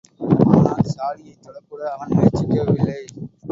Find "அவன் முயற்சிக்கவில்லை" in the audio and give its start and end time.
1.91-2.99